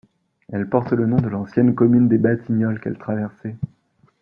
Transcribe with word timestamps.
Elle 0.51 0.67
porte 0.67 0.93
le 0.93 1.05
nom 1.05 1.17
de 1.21 1.27
l'ancienne 1.27 1.75
commune 1.75 2.07
des 2.07 2.17
Batignolles 2.17 2.79
qu'elle 2.81 2.97
traversait. 2.97 3.55